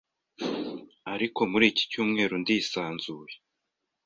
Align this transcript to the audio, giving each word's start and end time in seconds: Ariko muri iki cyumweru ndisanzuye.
Ariko 1.13 1.39
muri 1.51 1.65
iki 1.71 1.83
cyumweru 1.91 2.33
ndisanzuye. 2.41 3.35